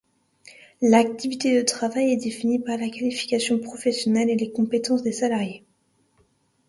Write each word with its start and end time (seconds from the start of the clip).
L'activité 0.81 1.55
de 1.55 1.61
travail 1.63 2.11
est 2.13 2.17
défini 2.17 2.57
par 2.57 2.75
la 2.79 2.89
qualification 2.89 3.59
professionnelle 3.59 4.31
et 4.31 4.35
les 4.35 4.51
compétences 4.51 5.03
des 5.03 5.11
salariés. 5.11 5.63